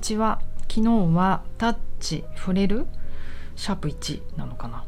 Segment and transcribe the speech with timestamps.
[0.00, 2.86] ちは昨日はタッチ触れる？
[3.56, 4.84] シャープ1なのかな？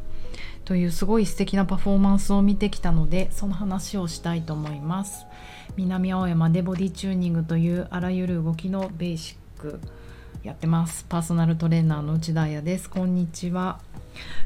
[0.64, 5.26] というすごい素敵なパフォーマンスを見てきたのでその話をしたいと思います。
[5.76, 9.80] 南青山でボディチューニングというあらゆる動きのベーシック
[10.42, 11.04] やってます。
[11.08, 12.88] パーソナルトレーナーの内田彩です。
[12.88, 13.80] こんにちは。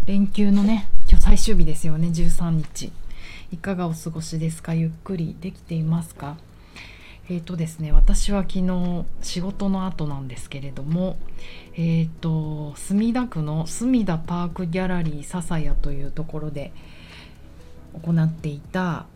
[0.07, 2.09] 連休のね今日最終日ですよね。
[2.09, 2.93] 13日。
[3.53, 4.75] いかがお過ごしですか？
[4.75, 6.37] ゆっくりできていますか？
[7.29, 11.17] えーとですね、私は昨日仕事の後なんですけれども、
[11.75, 16.73] えーと、墨田区の墨田パークギャラリー笹谷というところで
[18.05, 19.07] 行っていた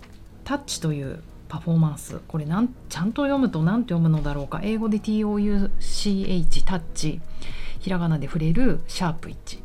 [0.43, 7.21] タッチというパフォーマンスこれなんちゃんと読むと何て読むのだろうか英語で TOUCH タッチ
[7.81, 9.61] ひらがなで触れるシャープ1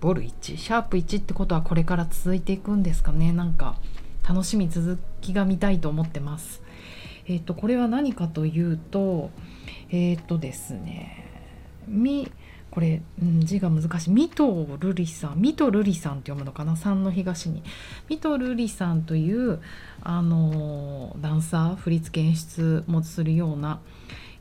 [0.00, 3.32] ボル1シャープ1ってことはこれから続いていくんですかね。
[3.32, 3.76] なんか
[4.28, 6.65] 楽しみ続きが見たいと思ってます。
[7.26, 9.30] えっ、ー、とこれは何かというと
[9.90, 11.24] えっ、ー、とですね
[11.86, 12.30] み
[12.70, 14.10] これ、うん、字が難しい。
[14.10, 16.76] ミトルリさんミトルリさんって読むのかな？
[16.76, 17.62] 三の東に。
[18.08, 19.60] ミトルリさんという
[20.02, 23.80] あのダンサー振付演出もするような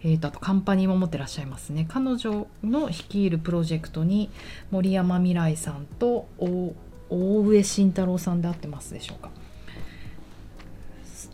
[0.03, 1.87] えーと、あとカンパニーも持ってらっしゃいますね。
[1.89, 4.29] 彼女の率いるプロジェクトに
[4.69, 9.31] 森山未来さんと大上慎太郎さんで合ってますでしょうか？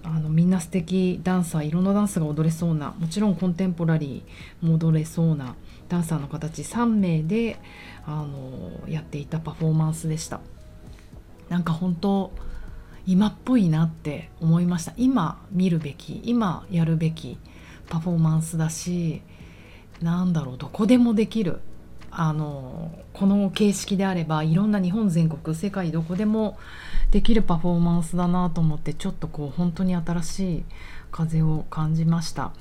[0.03, 5.55] あのみんな素敵ダンサーいろんなダンスが踊れそうなもちろんコンテンポラリーも踊れそうな
[5.89, 7.59] ダンサーの形3名で
[8.05, 10.39] あのやっていたパフォーマンスでした。
[11.49, 12.31] なんか本当
[13.05, 14.93] 今っぽいなって思いました。
[14.95, 17.37] 今見るべき今やるべき
[17.89, 19.21] パフォーマンスだし
[20.01, 21.59] なんだろうどこでもできる
[22.11, 26.57] あのこの形式であればいろんな日本全国世界どこでも
[27.11, 30.63] できるパフォーマンスだなと思ってちょっとこう本当に新しい
[31.11, 32.53] 風を感じました、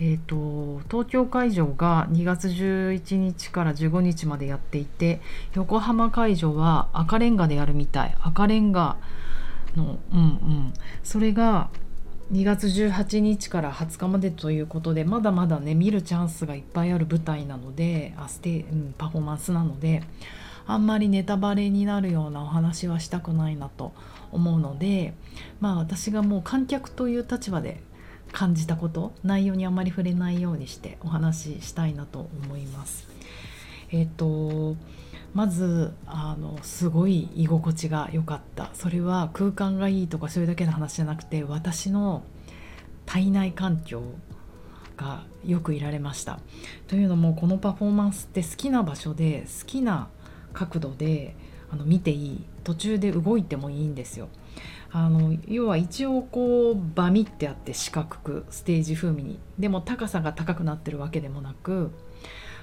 [0.00, 5.20] えーと、東京会場が2月11日から15日までやっていて
[5.54, 8.16] 横浜会場は赤レンガでやるみたい。
[8.22, 8.96] 赤レンガ
[9.76, 10.74] のうんうん。
[11.02, 11.70] それが
[12.32, 20.02] 2月18日から20日までということでまだまだね見るチャンスがいっぱいある舞台なのであステ、うん、パフォーマンスなので
[20.66, 23.94] あんまりネタバレになるようなお話はしたくないなと
[24.30, 25.14] 思うので
[25.60, 27.80] まあ私がもう観客という立場で
[28.32, 33.08] 感じたこと内容にあんまり触れないようにしてお話ししたいなと思います。
[33.90, 34.76] えっ、と
[35.34, 38.70] まずあのすごい居心地が良かった。
[38.74, 42.22] それは空間がいいとかそれだけの話じゃなくて私の
[43.06, 44.02] 体内環境
[44.96, 46.40] がよくいられました。
[46.86, 50.08] というのもこのパフォーマンスって好きな場所で好きな
[50.52, 51.36] 角度で
[51.70, 52.44] あの見ていい。
[52.64, 54.28] 途中で動いてもいいんですよ。
[54.90, 59.38] あの要は一応こうバミってあって四角くステージ風味に。
[59.58, 61.92] でも高さが高くなってるわけでもなく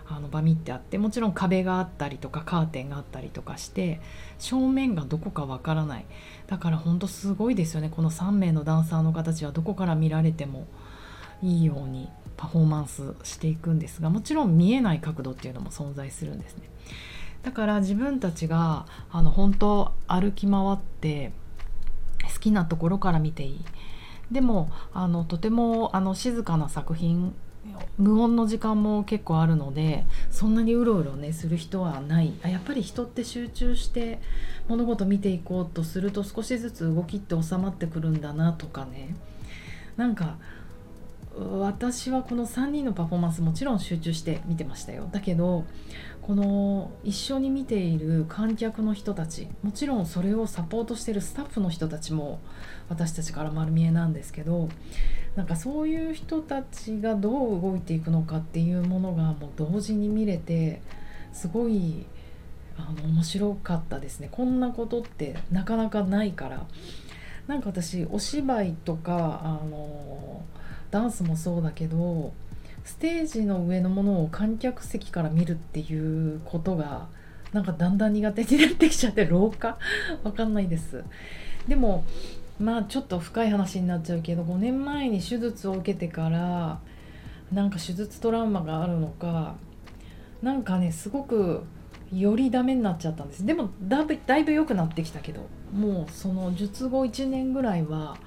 [0.07, 3.99] あのバミってあってもちろん壁があったりとかカーテンがあったりとかして
[4.37, 6.05] 正面がどこかわからない。
[6.47, 7.89] だからほんとすごいですよね。
[7.89, 10.67] この3名のダンサーの形はどこから見られても
[11.41, 16.69] いいようにパフォーマンスしていくんですがもちろん見えない角度っていうのも存在するんですね。
[17.43, 21.31] だから自分たちがあの本当歩き回って
[22.33, 23.65] 好きなところから見ていい。
[24.31, 27.35] でもあのとてもあの静かな作品
[27.97, 32.33] 無音の時間も結構あるのでそんなにうろうろねする人はない。
[32.43, 34.19] あやっぱり人って集中して
[34.67, 39.15] 物事見ていこうとすると少しずつ動きって収まってくるんだなとかね。
[39.97, 40.37] なんか
[41.59, 45.09] 私はこの3人のパフォーマンスもちろん集中して見てましたよ。
[45.11, 45.65] だけど
[46.21, 52.39] この一緒に見ている観客の人たちもちろんそれをサポートしてるスタッフの人たちも
[52.89, 54.69] 私たちから丸見えなんですけど
[55.35, 60.81] なんかそういう人たちがどう動いていくのかっていうものがもう同時に見れて
[61.33, 62.05] すごい
[62.77, 64.29] あの面白かったですね。
[64.31, 66.65] こんなことってなかなかないから。
[67.47, 70.41] なんか私お芝居とかあの
[70.89, 72.33] ダンスもそうだけど
[72.83, 77.07] ステージの上のものを観客席から見るっていうことが
[77.53, 79.77] なんかだんだん苦手になってきちゃって廊下？
[80.23, 81.03] わかんないです。
[81.67, 82.03] でも
[82.59, 86.79] まあちょっと深い話になっちゃうけど5年前に手術を受けてから
[87.51, 89.55] なんか手術トラウマがあるのか
[90.41, 91.63] なんかねすごく
[92.13, 93.45] よりダメになっちゃったんです。
[93.45, 98.17] でもだいぶだいぶ良くなってきたけどもうその術後1年ぐらいは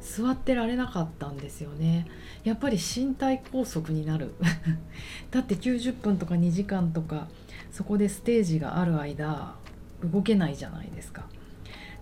[0.00, 2.06] 座ってられなかったんですよね。
[2.44, 4.34] やっぱり身体拘束になる。
[5.30, 7.28] だって90分とか2時間とか
[7.70, 9.54] そこでステージがある間
[10.02, 11.26] 動けないじゃないですか。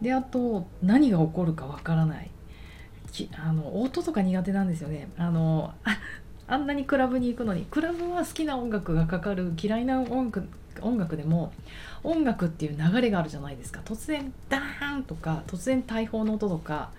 [0.00, 2.30] であと何が起こるかわからない。
[3.36, 5.08] あの音とか苦手なんですよね。
[5.18, 5.74] あの
[6.46, 7.66] あんなにクラブに行くのに。
[7.70, 10.48] クラブは好きな音楽がかかる嫌いな音楽
[10.80, 11.52] 音楽でも
[12.02, 13.80] 音楽っていう流れがあるじゃないですか。
[13.84, 16.90] 突然ダーンとか突然大砲の音とか。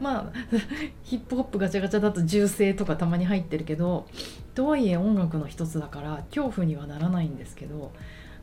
[0.00, 0.32] まあ
[1.04, 4.06] ヒップホップガチャガチャだと銃声とかたまに入ってるけど
[4.54, 7.92] とはいえ音楽の一つだから恐怖にはならないんですけど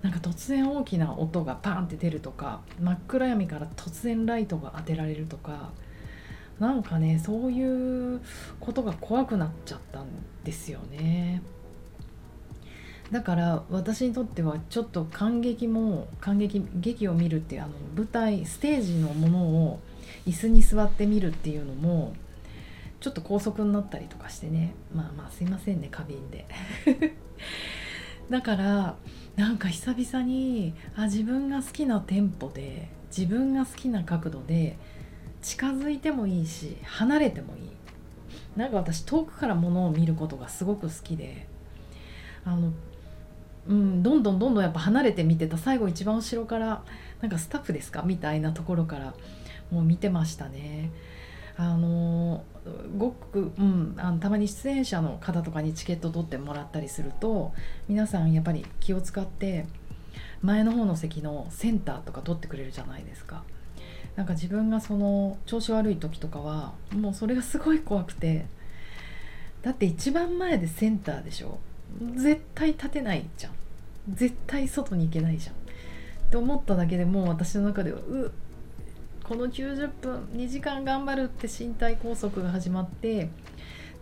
[0.04, 5.72] なんか突然大きな音がパンって出るとか真っ暗闇から突然ライトが当てられるとか
[6.60, 8.22] なんかねそういう
[8.60, 10.08] ことが怖くなっちゃったん
[10.44, 11.42] ですよね。
[13.12, 19.80] だから私にとってはちょっと感激も感激劇を見るっていうあの舞台ステージのものを
[20.26, 22.16] 椅子に座ってみるっていうのも
[23.00, 26.48] ちょっと高速になったりとかしてねまあまあすいませんね過敏で
[28.32, 28.96] だから
[29.36, 34.78] なんか久々にあ自分が好きなテンポで自分が好きな角度で
[35.42, 37.70] 近づいてもいいし離れてもいい。
[38.56, 41.48] なんか私遠くからものを見ることがすごく好きで
[42.46, 42.72] あの
[43.66, 45.58] うん、どんどんどんどんやっぱ離れて見てた。
[45.58, 46.84] 最後一番後ろから
[47.22, 48.04] なんかスタッフですか？
[48.04, 49.14] みたいなところから
[49.72, 50.92] もう見てましたね。
[51.56, 52.44] あの
[52.98, 57.54] ごく、うん、あのたまに出演者の方とかにチケット取ってもらったりすると
[57.88, 59.66] 皆さんやっぱり気を使って
[60.42, 63.44] 前の方の席のセンターとか取ってくれるじゃないですか。
[64.16, 68.46] なんか自分がその調子悪い時とかはもうそれがすごい怖くて
[69.64, 71.58] だって一番前でセンターでしょ。
[72.16, 73.54] 絶対立てないじゃん。
[74.10, 75.56] 絶対外に行けないじゃん。
[75.56, 75.58] っ
[76.30, 78.32] て思っただけでもう私の中ではう
[79.24, 83.30] この90分2時間頑張るって身体拘束が始まって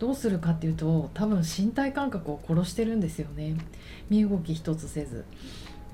[0.00, 3.56] どうするかっていうと多分身体感覚を殺してるんですよね。
[4.10, 5.24] 身動き一つせず。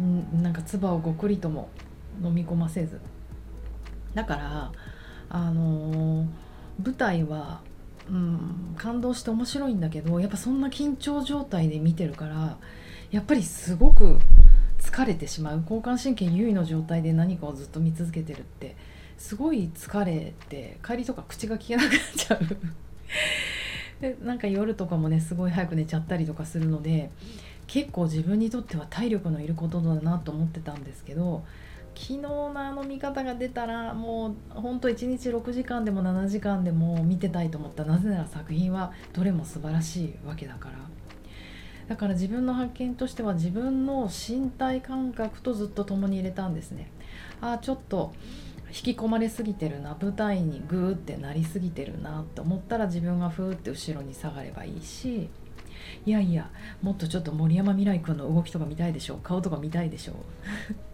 [0.02, 1.68] んなんか唾をごくりとも
[2.22, 3.00] 飲み込ませず。
[4.14, 4.72] だから
[5.28, 6.26] あのー、
[6.82, 7.60] 舞台は、
[8.08, 12.56] うん、感動して面白いんだけどやっぱそんな緊張状態で見てるから
[13.10, 14.18] やっぱりすごく
[14.80, 15.60] 疲れてしまう。
[15.60, 18.74] 交感神経優位の状態で何かをずっと見続けてるって
[19.18, 22.40] すごい疲れて帰りとか口が利けなくなっちゃう。
[24.00, 27.10] でなんか夜とかもねすごい早く寝ちゃったりとかするので
[27.66, 31.44] 結構自分にとっては体力のいることだなと思ってたんですけど
[31.96, 40.78] 昨日のあの見方が出たらもうほんと1日6時間でも7時間でも見てたいと思ったなぜなら作品はどれも素晴らしいわけだから。
[41.88, 46.90] だから自分の発見としては自分の身体感覚とずっと共に入れたんですね。
[47.40, 48.12] ああちょっと
[48.68, 55.28] 引き込まれすぎてるな舞台にグーってなりすぎてるなって思ったら自分がふーって後ろに下がればいいし
[56.04, 56.50] いやいや
[56.82, 60.14] もっとちょっと森山未來君の動きとか見たいでしょ顔とか見たいでしょ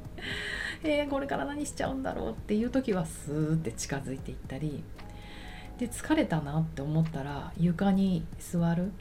[0.84, 4.84] えー、これから何しちゃうんだろうっていう時はスーって近づいていったり
[5.78, 8.92] で疲れたなって思ったら床に座る。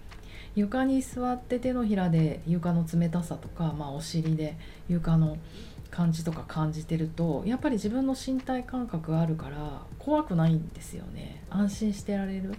[0.55, 4.55] 床に座って手のひらで床の冷たさとか、まあ、お尻で
[4.87, 5.37] 床の
[5.93, 11.43] 感じとか感じてるとやっぱり自分の身体感覚があるから怖くないんですよね。
[11.51, 12.55] 安心してられる。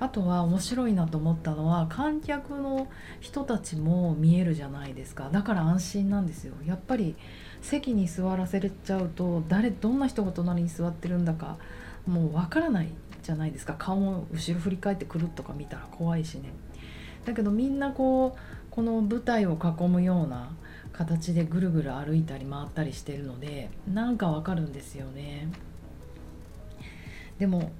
[0.00, 2.88] あとは面白いなと思ったのは観客の
[3.20, 5.30] 人たちも見えるじゃないですか。
[5.32, 6.52] だから安心なんですよ。
[6.66, 7.16] やっぱり
[7.62, 11.56] 席に座らせちゃうと誰どんな人が隣に座ってるんだか
[12.06, 12.88] もうわからない
[13.22, 13.76] じゃないですか。
[13.78, 16.52] 顔も後ろ振り返ってくるとか見たら怖いしね。
[17.24, 18.38] だけどみんなこう
[18.70, 20.50] この舞台を囲むような
[20.96, 25.48] 形でぐるぐる歩いたり回ったりしてるのでなんかわかるんですよね。
[27.38, 27.72] でも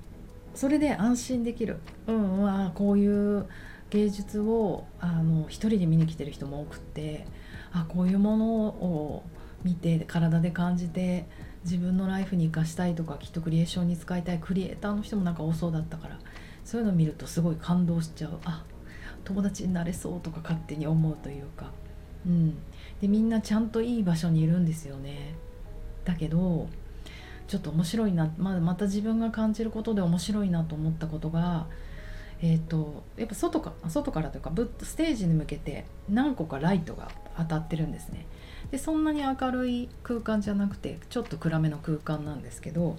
[0.54, 1.78] それで安心できる。
[2.06, 3.46] うんうんあこういう
[3.90, 7.26] 芸術をあの一人で見に来てる人も多くって
[7.72, 9.22] あこういうものを
[9.62, 11.26] 見て体で感じて
[11.62, 16.18] 自分のライフに生かしたいとかきっとクリエーションに使いたいクリエイターの人もなんか多そうだったから
[16.64, 18.40] そういうのを見るとすごい感動しちゃう。
[18.44, 18.64] あ
[19.22, 21.70] 友達になれそうとか勝手に思うというか。
[22.26, 22.56] うん。
[23.00, 25.34] でみんなちゃんといい場所にいるんですよね。
[26.04, 26.68] だけど
[27.46, 31.66] ちょっと面白いなままた自分が感じることで面白いなと思ったことが
[32.42, 34.52] えーと、やっぱ外か外からというか
[34.82, 38.26] ステージに向けて何個かライトが当たってるんですね。
[38.70, 42.96] でそんなに明るい空間じゃなくてちょっと暗めの空間なんですけど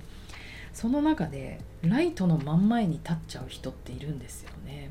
[0.73, 4.89] その中でライトの真ん前に立っちゃう人っているんですよね。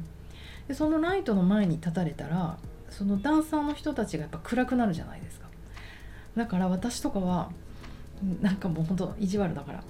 [0.68, 2.58] でそのライトの前に立たれたら
[2.96, 5.48] そのダンサーの人たちがやっぱ暗くなるじゃないですか。
[6.36, 7.50] だから私とかは
[8.40, 9.84] なんかもうほんと意地悪だから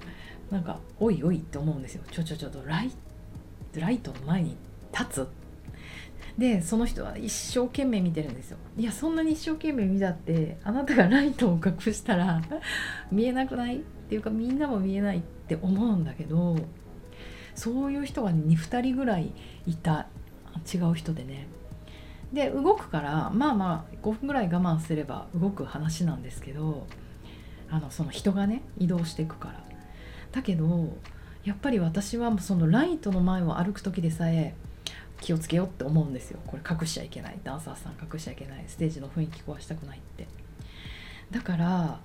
[0.49, 2.03] なんか「おいおい」って思うんですよ。
[2.11, 2.91] ちょちょちょとライ
[3.75, 4.57] ライトの前に
[4.91, 5.27] 立つ。
[6.37, 8.57] でその人は一生懸命見てるんですよ。
[8.75, 12.41] いやそんなに一生懸命見たってあなたがライトを隠したら
[13.11, 16.57] 見えなくないっていうかみんなも見えないって思うんだけど
[17.53, 19.31] そういう人が、ね、2人ぐらい
[19.67, 20.07] いた。
[20.73, 21.47] 違う人でね。
[22.35, 26.85] で動くからまあまあ5分ぐらい我慢すれば動く話なんですけど
[27.71, 29.63] あのその人がね移動していくから。
[30.33, 30.89] だけど
[31.45, 34.53] やっぱり私はそのライトの前を歩く時でさえ
[35.21, 36.39] 気をつけようって思うんですよ。
[36.45, 37.39] これ隠しちゃいけない。
[37.43, 38.65] ダンサーさん隠しちゃいけない。
[38.67, 40.27] ステージの雰囲気壊したくないって。
[41.31, 41.99] だから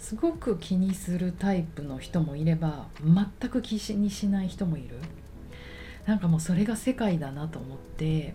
[0.00, 4.96] すごく気にするタイプの人もいれば全く気にしない人もいる。
[6.06, 8.34] なんかもうそれが世界だなと思って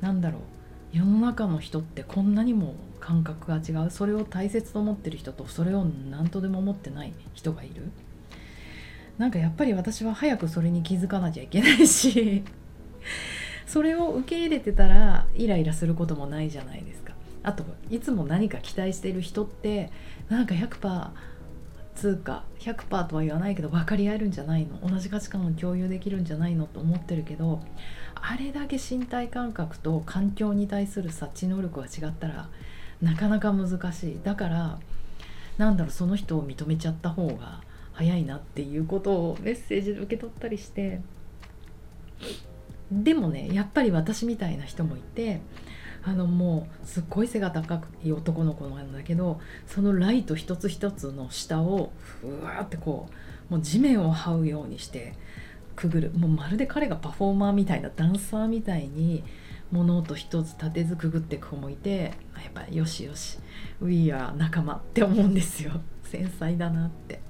[0.00, 0.55] なんだろう。
[0.96, 3.90] 世の中の人ってこんなにも感覚が違う。
[3.90, 7.90] それを大切と思ってる人とそれを何とでも思ってない人がいる。
[9.18, 12.42] なんかやっぱり私は早くそれに気づかなきゃいけないし。
[13.66, 17.12] それを受け入れてたらイライラすることもないじゃないですか。
[17.42, 19.90] あといつも何か期待してる人って
[20.30, 21.10] なんか100%
[21.96, 24.88] 通貨100%とは言わないけど分かり合えるんじゃないの？
[24.88, 27.60] 同じ価値観を共有できるんじゃないのと思ってるけど
[28.14, 32.48] あれだけ身体感覚と環境に対する察知能力が違ったら
[33.02, 34.20] なかなか難しい。
[34.22, 34.78] だから
[35.58, 37.62] なんだろうその人を認めちゃった方が
[37.92, 41.00] 早いなっていうことをメッセージで受け取ったりして。
[42.92, 45.40] でもねやっぱり私みたいな人もいて
[46.06, 53.08] あのもうすっごい背が高い男の子なんだけどそのライト一つ一つの下をふわってこ
[53.50, 55.14] うもう地面を這うようにして
[55.74, 56.12] くぐる。
[56.12, 59.24] もうまるで彼がパフォーマーみたいなダンサーみたいに
[59.72, 63.38] 物音一つ立てずくぐっていく子もいてやっぱよしよし
[63.82, 65.72] We are 仲間って思うんですよ。
[66.04, 67.20] 繊細だなって。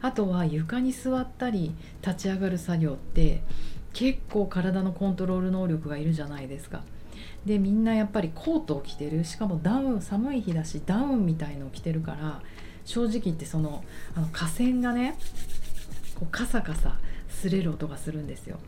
[0.00, 3.42] あとは床に座ったり立ち上がる作業って
[3.92, 6.84] 結構体のコントロール能力がいるじゃないですか。
[7.44, 9.24] でみんなやっぱりコートを着てる。
[9.24, 12.42] しかもダウン寒い日だしダウンみたいのを着てるから
[12.84, 15.16] 正直言ってそのあの河川がね
[16.18, 18.58] こうカサカサ擦れる音がするんですよ。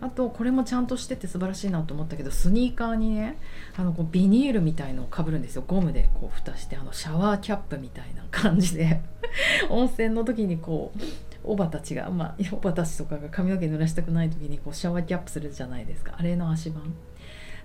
[0.00, 3.38] あとこれもちゃんとしてて素晴らしいなと思ったけどスニーカーにね
[3.76, 5.64] あのこうビニールみたいのをかぶるんですよ。
[5.66, 9.00] ゴムでこう蓋してあのシャワーキャップみたいな感じで。
[9.70, 11.00] 温泉の時にこう
[11.44, 16.14] おばたちがまあおばたちとかが髪の毛濡らしたくない時にこうシャワーキャップするじゃないですか。
[16.16, 16.94] あれの足盤。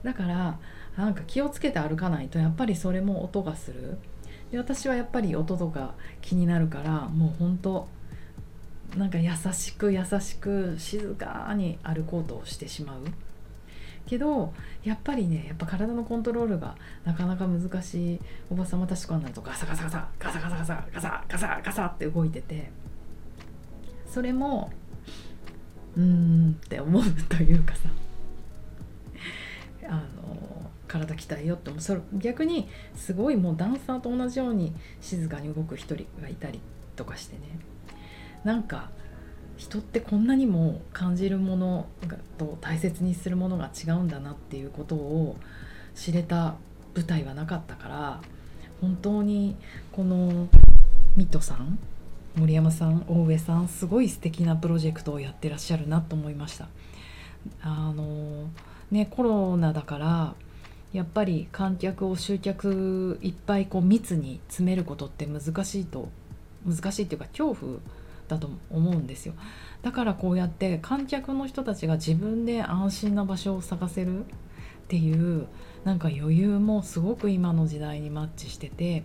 [0.04, 0.60] だから
[0.96, 3.98] なんか気をつけて歩かないとやっぱりそれも音がする。
[4.52, 7.88] で私はやっぱり音とか気になるからもうほんと
[8.96, 13.02] なんか優しく優しく静かに歩こうとしてしまう。
[14.06, 14.54] けど
[14.86, 18.20] やっぱりねやっぱ体のコントロールがなかなか難しい。
[18.50, 22.72] おばさまたちとかになるとガサガサガサガサガサガサガサガサガサって動いてて
[24.08, 24.72] それも
[25.98, 27.90] うーんって思うというかさ。
[29.90, 36.60] あの体鍛えようってそれ逆にすごいもうダンサーと同じように静かに動く一人がいたり
[36.96, 37.60] とかしてね。
[38.44, 38.90] なんか
[39.58, 41.88] 人ってこんなにも感じるもの
[42.38, 45.36] と大切にするものが違うんだなっていうことを
[45.96, 46.56] 知れた
[46.96, 48.22] 舞台はなかったから
[48.82, 49.56] 本当に
[49.92, 50.48] この
[51.16, 51.80] ミトさん
[52.36, 56.68] 森山さん大上さんすごい素敵なプロジェクトをやってらっしゃるなと思いました。
[57.62, 58.50] あの
[58.92, 60.36] ねコロナだから
[60.94, 66.10] やっぱり観客を集客いっぱいこう密に詰めることって難しいと
[66.66, 67.80] 難しいっていうか恐怖
[68.28, 69.34] だと思うんですよ。
[69.82, 74.30] だからこうやって観客の人たちが自分で安心な場所を探せるっ
[74.88, 75.48] ていう
[75.84, 79.04] なんか余裕もすごく今の時代にマッチしてて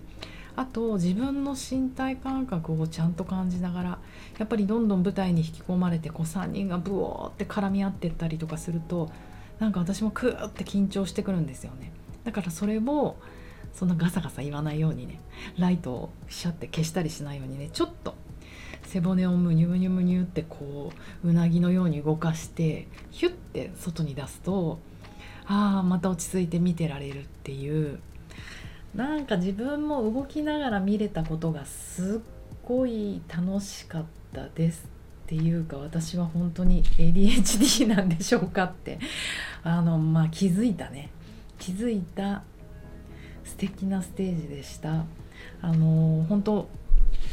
[0.54, 3.98] あと自分の身体感覚をちゃんと感じながら
[4.38, 9.10] やっぱりどんどん舞台に引き込まれてこう3人がブオーって絡み合ってったりとかすると
[9.62, 11.92] なんか私もクーって緊張してくるんですよね。
[12.24, 13.14] だからそれを
[13.72, 15.20] そんなガサガサ言わないようにね
[15.56, 18.16] ライトをシャって消したりしないようにねちょっと
[18.82, 20.92] 背骨をムニュムニュムニュってこ
[21.22, 24.80] ううなぎのように動かしてヒュッて外に出すと
[25.46, 28.00] ああまた落ち着いて見てられるっていう
[28.96, 32.20] なんか自分も動きながら見れたことがすっ
[32.64, 34.91] ごい楽しかったです。
[35.32, 38.98] ていうか私は本当に ADHD なんでしょうかって。
[39.62, 41.08] あのまあ気づいたね。
[41.58, 42.42] 気づいた
[43.42, 45.06] 素敵なステージでした。
[45.62, 46.68] あの本当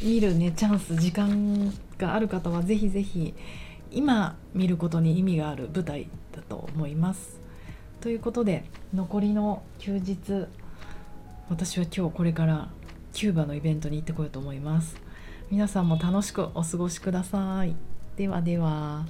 [0.02, 3.34] 見るねチャンス時間がある方はぜひぜひ
[3.92, 7.42] 今見ることに意味がある舞台だと思います。
[8.00, 8.64] ということで
[8.94, 10.48] 残りの休日
[11.50, 12.70] 私は今日これから
[13.12, 14.96] キューバのイベントに行ってこようと思います。
[15.52, 17.89] 皆さんも楽しくお過ごしください。
[18.20, 19.06] 电话电话。